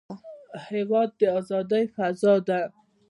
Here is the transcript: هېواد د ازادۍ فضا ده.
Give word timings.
هېواد 0.67 1.09
د 1.19 1.21
ازادۍ 1.39 1.83
فضا 1.95 2.33
ده. 2.47 2.61